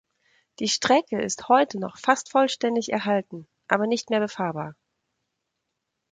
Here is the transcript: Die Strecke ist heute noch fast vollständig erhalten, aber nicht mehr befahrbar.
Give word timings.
Die 0.57 0.67
Strecke 0.67 1.21
ist 1.21 1.47
heute 1.47 1.79
noch 1.79 1.99
fast 1.99 2.31
vollständig 2.31 2.91
erhalten, 2.91 3.47
aber 3.67 3.85
nicht 3.85 4.09
mehr 4.09 4.19
befahrbar. 4.19 4.73